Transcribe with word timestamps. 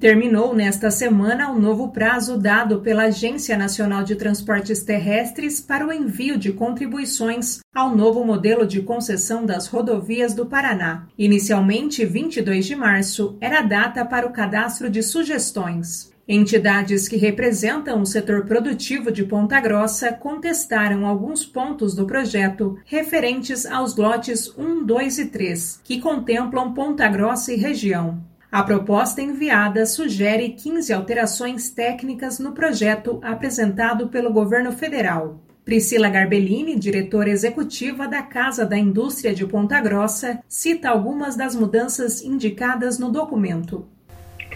Terminou 0.00 0.54
nesta 0.54 0.90
semana 0.90 1.50
o 1.50 1.60
novo 1.60 1.88
prazo 1.88 2.38
dado 2.38 2.80
pela 2.80 3.02
Agência 3.02 3.54
Nacional 3.54 4.02
de 4.02 4.16
Transportes 4.16 4.82
Terrestres 4.82 5.60
para 5.60 5.86
o 5.86 5.92
envio 5.92 6.38
de 6.38 6.54
contribuições 6.54 7.58
ao 7.74 7.94
novo 7.94 8.24
modelo 8.24 8.66
de 8.66 8.80
concessão 8.80 9.44
das 9.44 9.66
rodovias 9.66 10.32
do 10.32 10.46
Paraná. 10.46 11.06
Inicialmente, 11.18 12.02
22 12.06 12.64
de 12.64 12.74
março 12.74 13.36
era 13.42 13.58
a 13.58 13.62
data 13.62 14.02
para 14.02 14.26
o 14.26 14.32
cadastro 14.32 14.88
de 14.88 15.02
sugestões. 15.02 16.10
Entidades 16.26 17.06
que 17.06 17.18
representam 17.18 18.00
o 18.00 18.06
setor 18.06 18.46
produtivo 18.46 19.12
de 19.12 19.24
Ponta 19.24 19.60
Grossa 19.60 20.14
contestaram 20.14 21.04
alguns 21.04 21.44
pontos 21.44 21.94
do 21.94 22.06
projeto 22.06 22.78
referentes 22.86 23.66
aos 23.66 23.96
lotes 23.96 24.50
1, 24.56 24.82
2 24.82 25.18
e 25.18 25.26
3, 25.26 25.80
que 25.84 26.00
contemplam 26.00 26.72
Ponta 26.72 27.06
Grossa 27.06 27.52
e 27.52 27.56
região. 27.56 28.29
A 28.52 28.64
proposta 28.64 29.22
enviada 29.22 29.86
sugere 29.86 30.48
15 30.48 30.92
alterações 30.92 31.70
técnicas 31.70 32.40
no 32.40 32.50
projeto 32.50 33.20
apresentado 33.22 34.08
pelo 34.08 34.32
governo 34.32 34.72
federal. 34.72 35.38
Priscila 35.64 36.08
Garbellini, 36.08 36.76
diretora 36.76 37.28
executiva 37.28 38.08
da 38.08 38.24
Casa 38.24 38.66
da 38.66 38.76
Indústria 38.76 39.32
de 39.32 39.46
Ponta 39.46 39.80
Grossa, 39.80 40.42
cita 40.48 40.90
algumas 40.90 41.36
das 41.36 41.54
mudanças 41.54 42.22
indicadas 42.22 42.98
no 42.98 43.12
documento. 43.12 43.88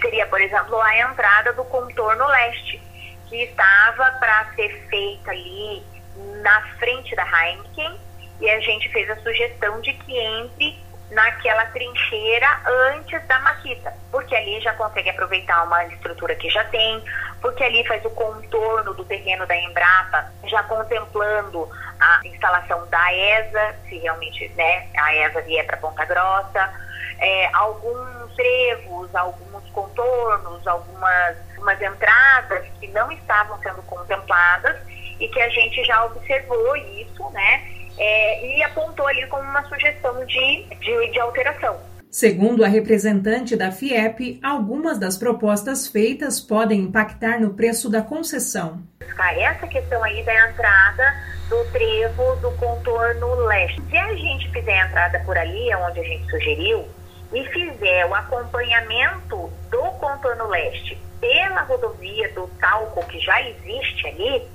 Seria, 0.01 0.27
por 0.27 0.41
exemplo, 0.41 0.77
a 0.81 0.99
entrada 0.99 1.53
do 1.53 1.63
contorno 1.63 2.27
leste, 2.27 2.83
que 3.29 3.45
estava 3.45 4.11
para 4.19 4.53
ser 4.57 4.71
feita 4.91 5.31
ali 5.31 5.85
na 6.43 6.63
frente 6.79 7.15
da 7.15 7.23
Heineken, 7.23 7.97
e 8.41 8.51
a 8.51 8.59
gente 8.59 8.89
fez 8.89 9.09
a 9.09 9.17
sugestão 9.23 9.81
de 9.83 9.93
que 9.93 10.19
entre 10.19 10.84
naquela 11.11 11.67
trincheira 11.67 12.61
antes 12.67 13.25
da 13.27 13.39
maquita, 13.41 13.93
porque 14.11 14.35
ali 14.35 14.61
já 14.61 14.73
consegue 14.75 15.11
aproveitar 15.11 15.63
uma 15.65 15.85
estrutura 15.87 16.35
que 16.35 16.49
já 16.51 16.65
tem, 16.65 17.03
porque 17.41 17.63
ali 17.63 17.87
faz 17.87 18.05
o 18.05 18.11
contorno 18.11 18.95
do 18.95 19.05
terreno 19.05 19.47
da 19.47 19.57
Embrapa, 19.57 20.33
já 20.45 20.63
contemplando 20.65 21.69
a 22.01 22.21
instalação 22.25 22.87
da 22.89 23.13
ESA, 23.13 23.75
se 23.89 23.99
realmente 23.99 24.49
né, 24.57 24.89
a 24.97 25.15
ESA 25.15 25.43
vier 25.43 25.67
para 25.67 25.77
Ponta 25.77 26.05
Grossa, 26.05 26.73
é, 27.19 27.49
alguns 27.55 28.35
trevos, 28.35 29.15
alguns 29.15 29.69
contornos, 29.71 30.67
algumas, 30.67 31.37
algumas 31.51 31.81
entradas 31.81 32.67
que 32.81 32.89
não 32.89 33.11
estavam 33.13 33.59
sendo 33.59 33.83
contempladas 33.83 34.77
e 35.21 35.29
que 35.29 35.41
a 35.41 35.49
gente 35.49 35.85
já 35.85 36.05
observou 36.05 36.77
isso, 36.77 37.31
né? 37.31 37.74
É, 37.99 38.57
e 38.57 38.63
apontou 38.63 39.07
ali 39.07 39.27
como 39.27 39.43
uma 39.43 39.63
sugestão 39.69 40.25
de, 40.27 40.65
de, 40.81 41.11
de 41.13 41.21
alteração. 41.21 41.79
Segundo 42.11 42.65
a 42.65 42.69
representante 42.69 43.57
da 43.57 43.73
FIEP, 43.73 44.39
algumas 44.41 44.99
das 44.99 45.19
propostas 45.19 45.89
feitas 45.89 46.41
podem 46.41 46.83
impactar 46.83 47.41
no 47.41 47.55
preço 47.55 47.91
da 47.91 48.03
concessão. 48.03 48.81
Essa 49.37 49.67
questão 49.67 50.03
aí 50.03 50.23
da 50.23 50.49
entrada 50.49 51.03
do 51.49 51.65
trevo 51.73 52.37
do 52.37 52.53
contorno 52.53 53.35
leste. 53.47 53.83
Se 53.91 53.97
a 53.97 54.15
gente 54.15 54.49
fizer 54.53 54.81
a 54.81 54.87
entrada 54.87 55.19
por 55.27 55.37
ali, 55.37 55.75
onde 55.75 56.01
a 56.01 56.05
gente 56.05 56.31
sugeriu, 56.31 56.85
e 57.33 57.45
fizer 57.49 58.07
o 58.07 58.15
acompanhamento 58.15 59.53
do 59.71 59.83
contorno 59.99 60.47
leste 60.47 60.97
pela 61.21 61.63
rodovia 61.63 62.33
do 62.33 62.47
Talco, 62.61 63.05
que 63.07 63.19
já 63.19 63.41
existe 63.43 64.07
ali, 64.07 64.47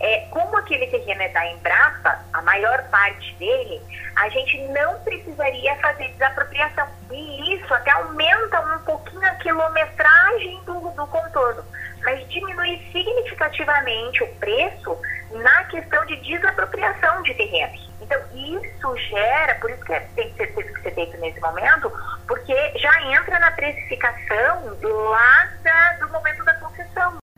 é, 0.00 0.26
como 0.30 0.56
aquele 0.56 0.86
terreno 0.88 1.22
é 1.22 1.28
da 1.28 1.46
Embrapa, 1.46 2.18
a 2.32 2.42
maior 2.42 2.82
parte 2.90 3.34
dele, 3.34 3.80
a 4.16 4.28
gente 4.28 4.58
não 4.68 4.98
precisaria 5.00 5.74
fazer 5.76 6.08
desapropriação. 6.08 6.88
E 7.10 7.54
isso 7.54 7.72
até 7.72 7.90
aumenta 7.90 8.60
um 8.60 8.78
pouquinho 8.80 9.24
a 9.24 9.34
quilometragem 9.36 10.60
do, 10.64 10.90
do 10.90 11.06
contorno, 11.06 11.64
mas 12.02 12.28
diminui 12.28 12.78
significativamente 12.92 14.22
o 14.24 14.28
preço 14.36 14.98
na 15.30 15.64
questão 15.64 16.04
de 16.06 16.16
desapropriação 16.16 17.22
de 17.22 17.34
terrenos. 17.34 17.90
Então, 18.00 18.20
isso 18.34 18.96
gera, 19.08 19.54
por 19.56 19.70
isso 19.70 19.84
que 19.84 19.92
é, 19.92 20.00
tem 20.16 20.30
que 20.30 20.36
ser, 20.36 20.48
que 20.48 20.82
ser 20.82 20.94
feito 20.94 21.16
nesse 21.18 21.40
momento, 21.40 21.90
porque 22.26 22.54
já 22.78 23.02
entra 23.04 23.38
na 23.38 23.52
precificação 23.52 24.76
lá 24.82 25.48
da, 25.62 25.92
do 26.00 26.08
momento. 26.10 26.41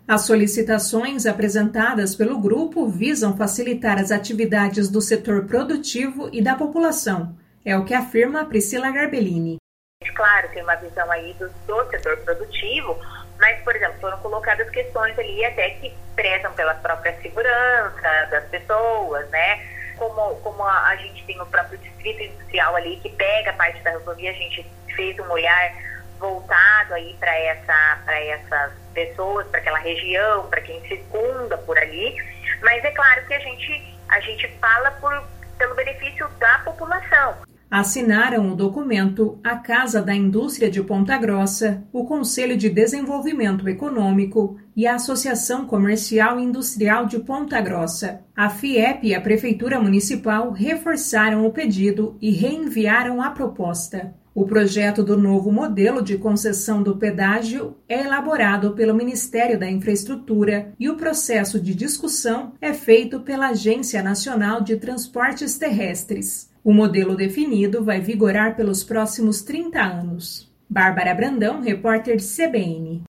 As 0.06 0.26
solicitações 0.26 1.24
apresentadas 1.24 2.14
pelo 2.14 2.38
grupo 2.38 2.86
visam 2.86 3.34
facilitar 3.38 3.98
as 3.98 4.12
atividades 4.12 4.90
do 4.90 5.00
setor 5.00 5.46
produtivo 5.46 6.28
e 6.30 6.42
da 6.42 6.54
população, 6.54 7.34
é 7.64 7.74
o 7.78 7.86
que 7.86 7.94
afirma 7.94 8.44
Priscila 8.44 8.90
Garbellini. 8.90 9.56
Claro, 10.14 10.48
tem 10.52 10.62
uma 10.62 10.74
visão 10.76 11.10
aí 11.10 11.32
do, 11.34 11.48
do 11.48 11.90
setor 11.90 12.18
produtivo, 12.18 12.98
mas, 13.40 13.58
por 13.62 13.74
exemplo, 13.74 13.98
foram 13.98 14.18
colocadas 14.18 14.68
questões 14.68 15.18
ali 15.18 15.42
até 15.42 15.70
que 15.70 15.90
prezam 16.14 16.52
pela 16.52 16.74
própria 16.74 17.18
segurança 17.22 18.28
das 18.30 18.44
pessoas, 18.50 19.26
né? 19.30 19.66
Como, 19.96 20.34
como 20.36 20.62
a, 20.64 20.88
a 20.88 20.96
gente 20.96 21.24
tem 21.24 21.40
o 21.40 21.46
próprio 21.46 21.78
distrito 21.78 22.22
industrial 22.22 22.76
ali 22.76 22.98
que 22.98 23.08
pega 23.08 23.54
parte 23.54 23.82
da 23.82 23.92
rodovia, 23.92 24.30
a 24.30 24.34
gente 24.34 24.66
fez 24.94 25.18
um 25.18 25.30
olhar 25.30 25.72
voltado 26.24 26.94
aí 26.94 27.14
para 27.20 27.36
essa, 27.38 28.02
essas 28.08 28.72
pessoas, 28.94 29.46
para 29.48 29.60
aquela 29.60 29.78
região, 29.78 30.48
para 30.48 30.60
quem 30.62 30.80
circunda 30.88 31.58
por 31.58 31.76
ali. 31.78 32.16
Mas 32.62 32.82
é 32.84 32.90
claro 32.90 33.26
que 33.26 33.34
a 33.34 33.38
gente, 33.38 33.98
a 34.08 34.20
gente 34.20 34.48
fala 34.58 34.90
por, 34.92 35.22
pelo 35.58 35.74
benefício 35.74 36.26
da 36.38 36.58
população. 36.60 37.36
Assinaram 37.70 38.52
o 38.52 38.54
documento 38.54 39.38
a 39.42 39.56
Casa 39.56 40.00
da 40.00 40.14
Indústria 40.14 40.70
de 40.70 40.82
Ponta 40.82 41.16
Grossa, 41.18 41.82
o 41.92 42.04
Conselho 42.04 42.56
de 42.56 42.68
Desenvolvimento 42.68 43.68
Econômico 43.68 44.56
e 44.76 44.86
a 44.86 44.94
Associação 44.94 45.66
Comercial 45.66 46.38
e 46.38 46.44
Industrial 46.44 47.06
de 47.06 47.18
Ponta 47.18 47.60
Grossa. 47.60 48.20
A 48.36 48.48
FIEP 48.48 49.08
e 49.08 49.14
a 49.14 49.20
Prefeitura 49.20 49.80
Municipal 49.80 50.52
reforçaram 50.52 51.44
o 51.46 51.50
pedido 51.50 52.16
e 52.20 52.30
reenviaram 52.30 53.20
a 53.20 53.30
proposta. 53.30 54.14
O 54.34 54.44
projeto 54.46 55.04
do 55.04 55.16
novo 55.16 55.52
modelo 55.52 56.02
de 56.02 56.18
concessão 56.18 56.82
do 56.82 56.96
pedágio 56.96 57.76
é 57.88 58.02
elaborado 58.02 58.72
pelo 58.72 58.92
Ministério 58.92 59.56
da 59.56 59.70
Infraestrutura 59.70 60.72
e 60.78 60.90
o 60.90 60.96
processo 60.96 61.60
de 61.60 61.72
discussão 61.72 62.52
é 62.60 62.72
feito 62.72 63.20
pela 63.20 63.50
Agência 63.50 64.02
Nacional 64.02 64.60
de 64.60 64.76
Transportes 64.76 65.56
Terrestres. 65.56 66.52
O 66.64 66.72
modelo 66.72 67.14
definido 67.14 67.84
vai 67.84 68.00
vigorar 68.00 68.56
pelos 68.56 68.82
próximos 68.82 69.42
30 69.42 69.82
anos. 69.82 70.50
Bárbara 70.66 71.14
Brandão, 71.14 71.60
repórter 71.60 72.16
CBN. 72.16 73.02